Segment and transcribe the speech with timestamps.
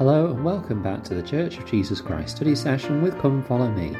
[0.00, 3.70] Hello and welcome back to the Church of Jesus Christ study session with Come Follow
[3.70, 3.94] Me.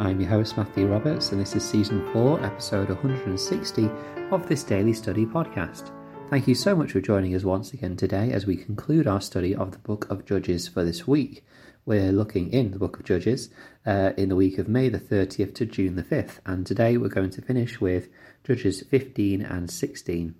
[0.00, 3.88] I'm your host Matthew Roberts and this is season 4, episode 160
[4.32, 5.92] of this daily study podcast.
[6.28, 9.54] Thank you so much for joining us once again today as we conclude our study
[9.54, 11.44] of the book of Judges for this week.
[11.86, 13.48] We're looking in the book of Judges
[13.86, 17.06] uh, in the week of May the 30th to June the 5th, and today we're
[17.06, 18.08] going to finish with
[18.42, 20.34] Judges 15 and 16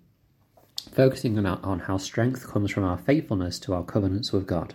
[0.93, 4.75] focusing on, on how strength comes from our faithfulness to our covenants with God.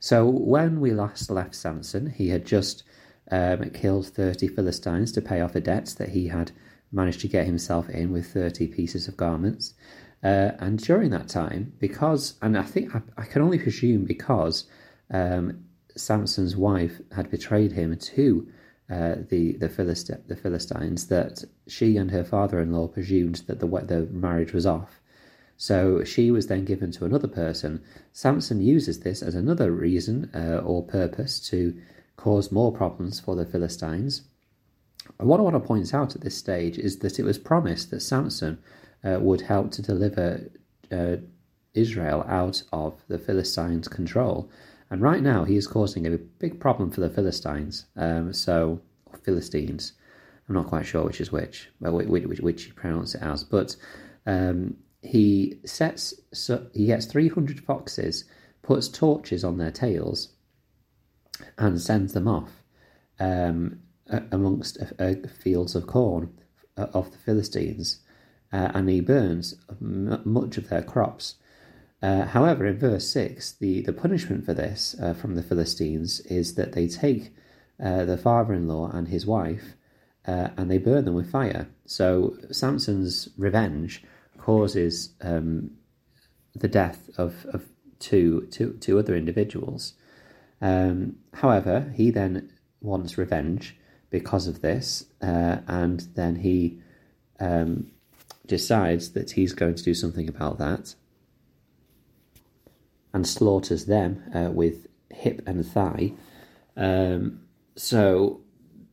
[0.00, 2.82] So, when we last left Samson, he had just
[3.30, 6.52] um, killed 30 Philistines to pay off a debt that he had
[6.92, 9.74] managed to get himself in with 30 pieces of garments.
[10.22, 14.66] Uh, and during that time, because, and I think I, I can only presume because
[15.10, 15.64] um,
[15.96, 18.48] Samson's wife had betrayed him to
[18.90, 24.06] uh, the the, Philist- the Philistines, that she and her father-in-law presumed that the the
[24.12, 25.00] marriage was off,
[25.56, 27.82] so she was then given to another person.
[28.12, 31.76] Samson uses this as another reason uh, or purpose to
[32.16, 34.22] cause more problems for the Philistines.
[35.18, 38.00] What I want to point out at this stage is that it was promised that
[38.00, 38.58] Samson
[39.04, 40.50] uh, would help to deliver
[40.90, 41.16] uh,
[41.74, 44.50] Israel out of the Philistines' control.
[44.90, 47.86] And right now, he is causing a big problem for the Philistines.
[47.96, 48.80] Um, so,
[49.22, 49.92] Philistines.
[50.48, 53.44] I'm not quite sure which is which, which, which, which you pronounce it as.
[53.44, 53.76] But
[54.26, 58.24] um, he sets so he gets 300 foxes
[58.62, 60.30] puts torches on their tails
[61.58, 62.62] and sends them off
[63.20, 63.80] um,
[64.32, 64.78] amongst
[65.42, 66.32] fields of corn
[66.76, 68.00] uh, of the philistines
[68.52, 71.36] uh, and he burns much of their crops.
[72.02, 76.54] Uh, however in verse 6 the, the punishment for this uh, from the philistines is
[76.54, 77.34] that they take
[77.82, 79.74] uh, the father-in-law and his wife
[80.26, 81.68] uh, and they burn them with fire.
[81.84, 84.02] So samson's revenge
[84.44, 85.70] causes um,
[86.54, 87.64] the death of, of
[87.98, 89.94] two, two, two other individuals.
[90.60, 92.52] Um, however, he then
[92.82, 93.74] wants revenge
[94.10, 96.78] because of this, uh, and then he
[97.40, 97.90] um,
[98.46, 100.94] decides that he's going to do something about that
[103.14, 106.12] and slaughters them uh, with hip and thigh.
[106.76, 107.40] Um,
[107.76, 108.43] so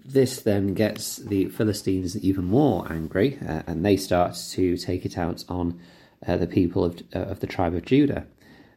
[0.03, 5.17] this then gets the Philistines even more angry, uh, and they start to take it
[5.17, 5.79] out on
[6.25, 8.25] uh, the people of, uh, of the tribe of Judah.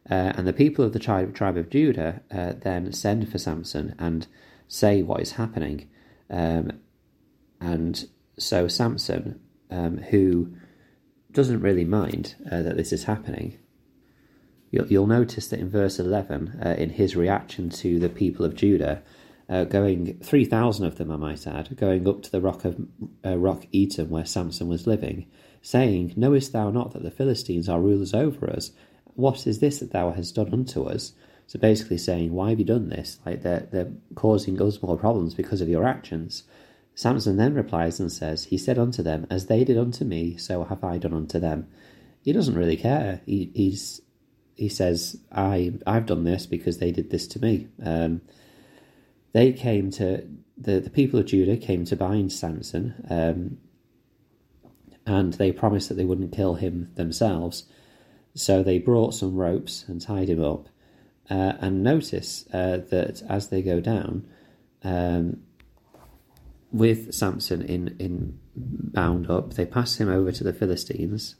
[0.09, 3.95] Uh, and the people of the tribe, tribe of Judah uh, then send for Samson
[3.97, 4.27] and
[4.67, 5.89] say what is happening.
[6.29, 6.79] Um,
[7.59, 8.07] and
[8.37, 9.39] so Samson,
[9.71, 10.55] um, who
[11.31, 13.57] doesn't really mind uh, that this is happening,
[14.69, 19.01] you'll, you'll, notice that in verse 11, in his reaction to the people of Judah,
[19.47, 22.79] uh, going 3,000 of them, I might add, going up to the rock of
[23.23, 25.27] uh, Rock Etam where Samson was living,
[25.61, 28.71] saying, Knowest thou not that the Philistines are rulers over us?
[29.13, 31.13] What is this that thou hast done unto us?
[31.47, 33.19] So basically saying, Why have you done this?
[33.25, 36.43] Like they're, they're causing us more problems because of your actions.
[36.95, 40.63] Samson then replies and says, He said unto them, As they did unto me, so
[40.63, 41.67] have I done unto them.
[42.23, 43.21] He doesn't really care.
[43.27, 44.01] He, he's,
[44.55, 47.67] he says, I, I've done this because they did this to me.
[47.83, 48.21] Um,
[49.35, 50.25] they came to
[50.57, 53.57] the, the people of Judah came to bind Samson, um,
[55.05, 57.65] and they promised that they wouldn't kill him themselves.
[58.33, 60.69] So they brought some ropes and tied him up.
[61.29, 64.25] Uh, and notice uh, that as they go down,
[64.85, 65.43] um,
[66.71, 71.35] with Samson in, in bound up, they pass him over to the Philistines.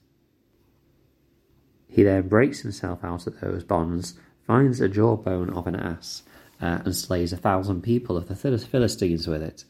[1.87, 6.23] He then breaks himself out of those bonds, finds a jawbone of an ass,
[6.61, 9.65] uh, and slays a thousand people of the Philistines with it.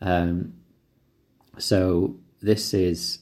[0.00, 0.54] Um,
[1.58, 3.20] so this is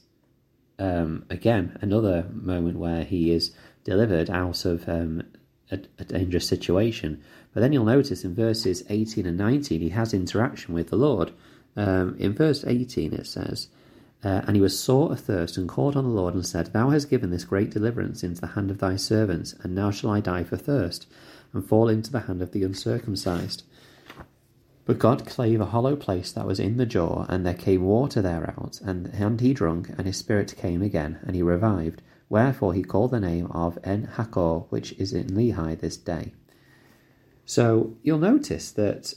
[0.79, 3.53] um, again another moment where he is
[3.85, 5.23] delivered out of um,
[5.71, 7.23] a, a, dangerous situation.
[7.53, 11.33] But then you'll notice in verses 18 and 19 he has interaction with the Lord.
[11.77, 13.69] Um, in verse 18 it says,
[14.25, 17.11] uh, And he was sore athirst and called on the Lord and said, Thou hast
[17.11, 20.45] given this great deliverance into the hand of thy servants, and now shall I die
[20.45, 21.07] for thirst
[21.55, 23.63] and fall into the hand of the uncircumcised.
[24.85, 28.21] But God clave a hollow place that was in the jaw, and there came water
[28.21, 32.03] thereout, and, and he drunk, and his spirit came again, and he revived.
[32.29, 36.35] Wherefore he called the name of En Hakkore, which is in Lehi this day.
[37.47, 39.15] So you'll notice that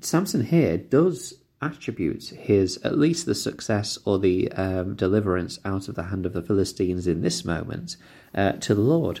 [0.00, 5.94] Samson here does attribute his, at least the success or the um, deliverance out of
[5.94, 7.96] the hand of the Philistines in this moment,
[8.34, 9.20] uh, to the Lord.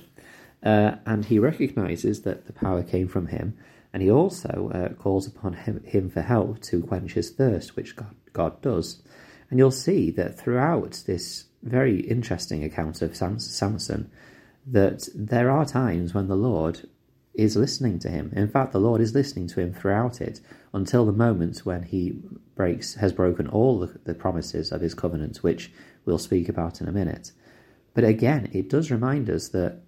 [0.62, 3.56] Uh, and he recognizes that the power came from him,
[3.92, 7.96] and he also uh, calls upon him, him, for help to quench his thirst, which
[7.96, 9.02] God, God does.
[9.48, 14.10] And you'll see that throughout this very interesting account of Sam, Samson,
[14.66, 16.88] that there are times when the Lord
[17.34, 18.32] is listening to him.
[18.34, 20.40] In fact, the Lord is listening to him throughout it
[20.74, 22.20] until the moment when he
[22.54, 25.72] breaks has broken all the, the promises of his covenant, which
[26.04, 27.32] we'll speak about in a minute.
[27.94, 29.80] But again, it does remind us that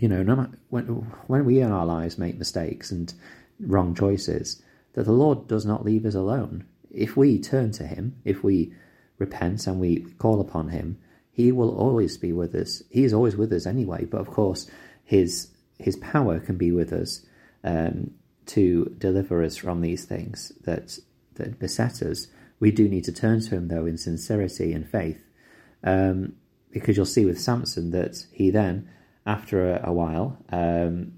[0.00, 0.84] you know, no matter, when
[1.26, 3.12] when we in our lives make mistakes and
[3.60, 4.62] wrong choices,
[4.94, 6.64] that the Lord does not leave us alone.
[6.90, 8.72] If we turn to Him, if we
[9.18, 10.98] repent and we call upon Him,
[11.30, 12.82] He will always be with us.
[12.88, 14.06] He is always with us anyway.
[14.06, 14.70] But of course,
[15.04, 15.48] His
[15.78, 17.26] His power can be with us
[17.62, 18.12] um,
[18.46, 20.98] to deliver us from these things that
[21.34, 22.26] that beset us.
[22.58, 25.22] We do need to turn to Him though in sincerity and faith,
[25.84, 26.36] um,
[26.70, 28.88] because you'll see with Samson that he then,
[29.26, 31.12] after a, a while, um,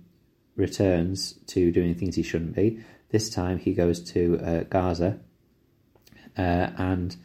[0.56, 2.80] returns to doing things he shouldn't be.
[3.10, 5.20] This time he goes to uh, Gaza
[6.36, 7.16] uh, and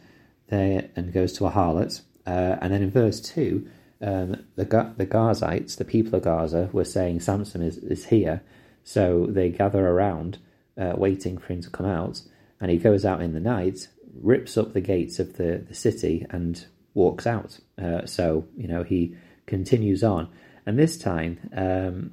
[0.48, 2.02] they and goes to a harlot.
[2.26, 3.68] Uh, and then in verse two,
[4.02, 4.64] um, the
[4.96, 8.42] the Gazites, the people of Gaza, were saying Samson is, is here,
[8.84, 10.38] so they gather around,
[10.76, 12.22] uh, waiting for him to come out.
[12.60, 13.88] And he goes out in the night,
[14.20, 17.60] rips up the gates of the, the city, and walks out.
[17.80, 19.16] Uh, so you know he
[19.46, 20.28] continues on,
[20.68, 22.10] and this time um,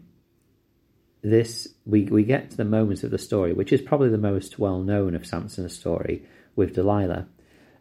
[1.21, 4.57] this we we get to the moment of the story, which is probably the most
[4.57, 6.23] well known of Samson's story
[6.55, 7.27] with Delilah.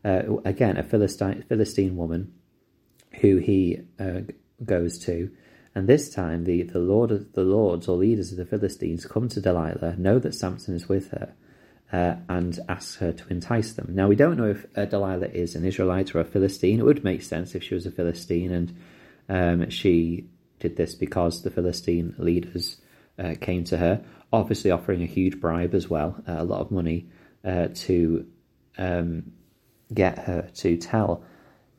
[0.04, 2.32] Uh, again, a Philistine Philistine woman
[3.20, 4.22] who he uh,
[4.64, 5.30] goes to,
[5.76, 9.40] and this time the the lord the lords or leaders of the Philistines come to
[9.40, 11.34] Delilah, know that Samson is with her,
[11.92, 13.90] uh, and ask her to entice them.
[13.90, 16.80] Now we don't know if uh, Delilah is an Israelite or a Philistine.
[16.80, 18.76] It would make sense if she was a Philistine and
[19.28, 20.28] um, she
[20.64, 22.78] did this because the Philistine leaders
[23.18, 24.02] uh, came to her,
[24.32, 27.06] obviously offering a huge bribe as well, uh, a lot of money
[27.44, 28.26] uh, to
[28.78, 29.32] um,
[29.92, 31.22] get her to tell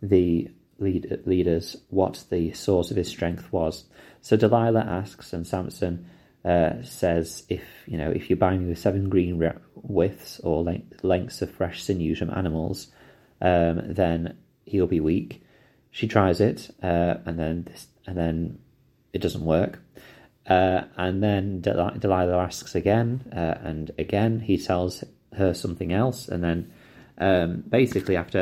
[0.04, 0.48] the
[0.78, 3.86] lead- leaders what the source of his strength was.
[4.22, 6.06] So Delilah asks, and Samson
[6.44, 10.64] uh, says, "If you know, if you buy me with seven green re- widths or
[10.64, 12.88] length- lengths of fresh sinews from animals,
[13.42, 15.42] um, then he'll be weak."
[15.90, 18.60] She tries it, uh, and then this, and then
[19.16, 19.74] it doesn't work.
[20.46, 23.08] Uh, and then Del- Delilah asks again,
[23.42, 25.04] uh, and again he tells
[25.40, 26.60] her something else, and then
[27.18, 28.42] um, basically after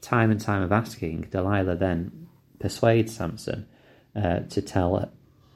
[0.00, 2.26] time and time of asking, Delilah then
[2.58, 3.66] persuades Samson
[4.16, 4.90] uh, to tell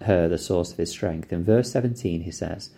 [0.03, 1.33] her the source of his strength.
[1.33, 2.71] In verse seventeen, he says,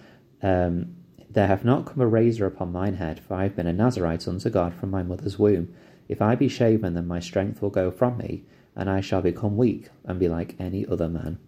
[0.43, 0.96] um,
[1.29, 4.26] "There have not come a razor upon mine head, for I have been a Nazarite
[4.26, 5.67] unto God from my mother's womb.
[6.08, 8.44] If I be shaven, then my strength will go from me,
[8.76, 11.38] and I shall become weak and be like any other man."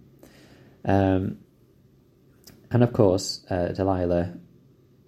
[0.85, 1.39] Um,
[2.71, 4.35] and of course, uh, Delilah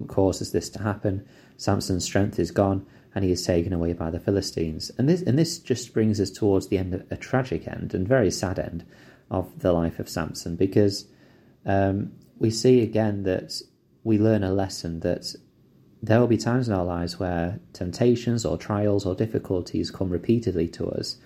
[0.06, 1.26] causes this to happen.
[1.56, 4.90] Samson's strength is gone, and he is taken away by the Philistines.
[4.98, 8.06] And this and this just brings us towards the end, of, a tragic end and
[8.06, 8.84] very sad end
[9.30, 11.06] of the life of Samson, because
[11.64, 13.60] um, we see again that
[14.02, 15.34] we learn a lesson that
[16.02, 20.68] there will be times in our lives where temptations or trials or difficulties come repeatedly
[20.68, 21.16] to us,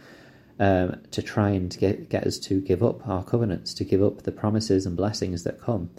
[0.59, 4.23] um, to try and get, get us to give up our covenants, to give up
[4.23, 5.91] the promises and blessings that come.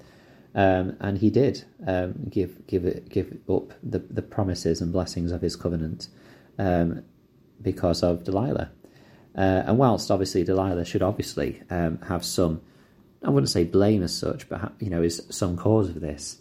[0.55, 5.41] Um, and he did um, give give give up the, the promises and blessings of
[5.41, 6.07] his covenant
[6.57, 7.03] um,
[7.61, 8.71] because of Delilah.
[9.37, 12.61] Uh, and whilst obviously Delilah should obviously um, have some,
[13.23, 16.39] I wouldn't say blame as such, but you know is some cause of this.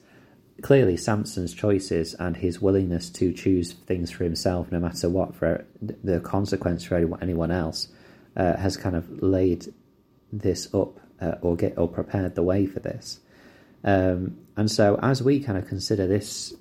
[0.63, 5.65] Clearly, Samson's choices and his willingness to choose things for himself, no matter what, for
[5.81, 7.89] the consequence for anyone else,
[8.38, 9.66] uh, has kind of laid
[10.33, 13.21] this up uh, or get or prepared the way for this.
[13.85, 16.54] Um, and so, as we kind of consider this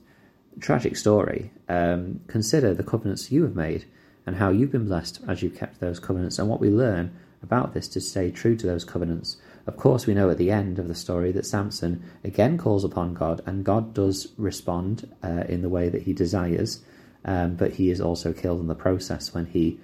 [0.59, 3.85] tragic story, um, consider the covenants you have made
[4.25, 7.73] and how you've been blessed as you've kept those covenants, and what we learn about
[7.73, 9.37] this to stay true to those covenants.
[9.67, 13.13] Of course, we know at the end of the story that Samson again calls upon
[13.13, 16.83] God, and God does respond uh, in the way that he desires,
[17.23, 19.79] um, but he is also killed in the process when he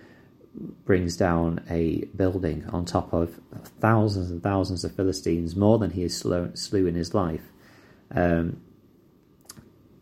[0.55, 3.39] brings down a building on top of
[3.79, 7.51] thousands and thousands of Philistines, more than he has slew in his life.
[8.11, 8.61] Um,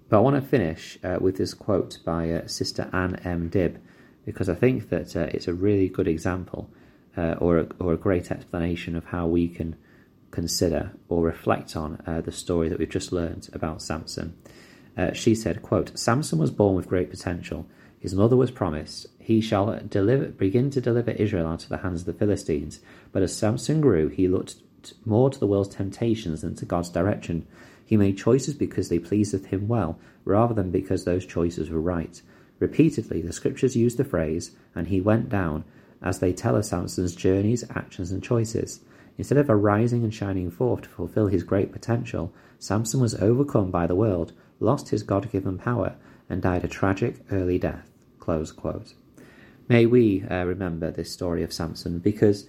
[0.10, 3.50] but I want to finish uh, with this quote by uh, Sister Ann M.
[3.50, 3.78] Dibb,
[4.26, 6.70] because I think that uh, it's a really good example
[7.18, 9.78] uh, or, a, or a great explanation of how we can
[10.32, 14.36] consider or reflect on uh, the story that we've just learned about Samson.
[14.98, 17.66] Uh, she said, quote, Samson was born with great potential
[18.02, 22.02] his mother was promised, He shall deliver, begin to deliver Israel out of the hands
[22.02, 22.80] of the Philistines.
[23.12, 24.56] But as Samson grew, he looked
[25.06, 27.46] more to the world's temptations than to God's direction.
[27.86, 32.20] He made choices because they pleased him well, rather than because those choices were right.
[32.58, 35.64] Repeatedly, the scriptures use the phrase, and he went down,
[36.02, 38.80] as they tell of Samson's journeys, actions, and choices.
[39.20, 43.86] Instead of arising and shining forth to fulfill his great potential, Samson was overcome by
[43.86, 47.91] the world, lost his God given power, and died a tragic early death.
[48.22, 48.94] Close quote.
[49.68, 52.46] May we uh, remember this story of Samson because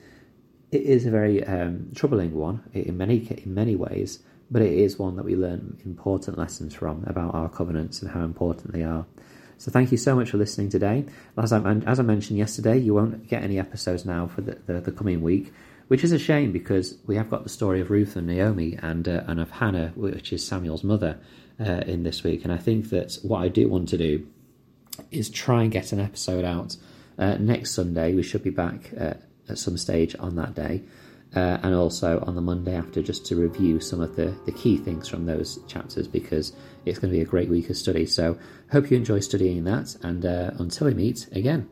[0.71, 4.99] it is a very um, troubling one in many in many ways, but it is
[4.99, 9.07] one that we learn important lessons from about our covenants and how important they are.
[9.59, 11.07] So thank you so much for listening today.
[11.39, 14.81] As I, as I mentioned yesterday, you won't get any episodes now for the, the,
[14.81, 15.53] the, coming week,
[15.87, 19.09] which is a shame because we have got the story of Ruth and Naomi and
[19.09, 21.19] uh, and of Hannah, which is Samuel's mother,
[21.61, 22.45] uh, in this week.
[22.45, 24.27] And I think that what I do want to do
[25.11, 26.77] is try and get an episode out
[27.19, 28.15] uh, next Sunday.
[28.15, 29.15] We should be back uh,
[29.49, 30.83] at some stage on that day.
[31.35, 34.77] Uh, and also on the Monday after, just to review some of the, the key
[34.77, 36.53] things from those chapters because
[36.85, 38.05] it's going to be a great week of study.
[38.05, 38.37] So,
[38.71, 41.71] hope you enjoy studying that, and uh, until we meet again.